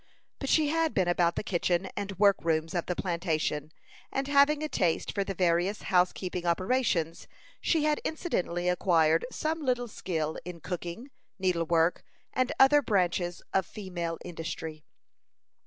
[0.39, 3.71] But she had been about the kitchen and work rooms of the plantation,
[4.11, 7.27] and having a taste for the various housekeeping operations,
[7.59, 12.03] she had incidentally acquired some little skill in cooking, needle work,
[12.33, 14.83] and other branches of female industry.